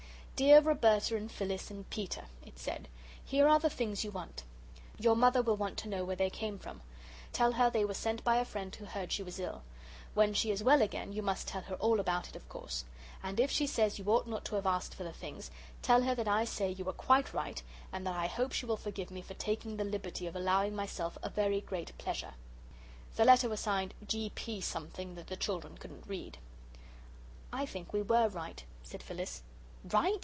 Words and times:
"Dear 0.43 0.59
Roberta 0.61 1.15
and 1.15 1.31
Phyllis 1.31 1.69
and 1.69 1.87
Peter," 1.91 2.25
it 2.43 2.57
said; 2.57 2.87
"here 3.23 3.47
are 3.47 3.59
the 3.59 3.69
things 3.69 4.03
you 4.03 4.09
want. 4.09 4.41
Your 4.97 5.15
mother 5.15 5.43
will 5.43 5.55
want 5.55 5.77
to 5.77 5.87
know 5.87 6.03
where 6.03 6.15
they 6.15 6.31
came 6.31 6.57
from. 6.57 6.81
Tell 7.31 7.51
her 7.51 7.69
they 7.69 7.85
were 7.85 7.93
sent 7.93 8.23
by 8.23 8.37
a 8.37 8.43
friend 8.45 8.75
who 8.75 8.85
heard 8.85 9.11
she 9.11 9.21
was 9.21 9.39
ill. 9.39 9.61
When 10.15 10.33
she 10.33 10.49
is 10.49 10.63
well 10.63 10.81
again 10.81 11.13
you 11.13 11.21
must 11.21 11.47
tell 11.47 11.61
her 11.61 11.75
all 11.75 11.99
about 11.99 12.27
it, 12.27 12.35
of 12.35 12.49
course. 12.49 12.85
And 13.21 13.39
if 13.39 13.51
she 13.51 13.67
says 13.67 13.99
you 13.99 14.05
ought 14.05 14.25
not 14.25 14.43
to 14.45 14.55
have 14.55 14.65
asked 14.65 14.95
for 14.95 15.03
the 15.03 15.13
things, 15.13 15.51
tell 15.83 16.01
her 16.01 16.15
that 16.15 16.27
I 16.27 16.45
say 16.45 16.71
you 16.71 16.85
were 16.85 16.91
quite 16.91 17.35
right, 17.35 17.61
and 17.93 18.03
that 18.07 18.15
I 18.15 18.25
hope 18.25 18.51
she 18.51 18.65
will 18.65 18.77
forgive 18.77 19.11
me 19.11 19.21
for 19.21 19.35
taking 19.35 19.77
the 19.77 19.83
liberty 19.83 20.25
of 20.25 20.35
allowing 20.35 20.75
myself 20.75 21.19
a 21.21 21.29
very 21.29 21.61
great 21.61 21.95
pleasure." 21.99 22.33
The 23.15 23.25
letter 23.25 23.47
was 23.47 23.59
signed 23.59 23.93
G. 24.07 24.31
P. 24.33 24.59
something 24.59 25.13
that 25.13 25.27
the 25.27 25.37
children 25.37 25.77
couldn't 25.77 26.07
read. 26.07 26.39
"I 27.53 27.67
think 27.67 27.93
we 27.93 28.01
WERE 28.01 28.29
right," 28.29 28.63
said 28.81 29.03
Phyllis. 29.03 29.43
"Right? 29.83 30.17